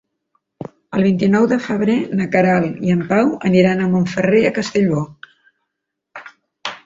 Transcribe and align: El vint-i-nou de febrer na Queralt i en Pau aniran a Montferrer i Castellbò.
El 0.99 1.03
vint-i-nou 1.07 1.43
de 1.49 1.57
febrer 1.65 1.97
na 2.21 2.25
Queralt 2.35 2.79
i 2.87 2.93
en 2.95 3.03
Pau 3.11 3.29
aniran 3.49 3.83
a 3.83 3.89
Montferrer 3.95 4.41
i 4.47 4.53
Castellbò. 4.55 5.03